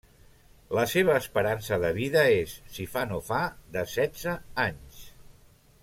La 0.77 0.85
seva 0.93 1.17
esperança 1.23 1.77
de 1.83 1.91
vida 1.99 2.23
és, 2.39 2.57
si 2.77 2.87
fa 2.95 3.05
no 3.13 3.21
fa, 3.29 3.43
de 3.77 3.85
setze 3.95 4.35
anys. 4.69 5.07